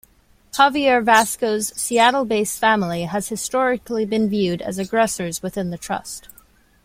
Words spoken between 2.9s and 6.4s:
has historically been viewed as aggressors within the Trust.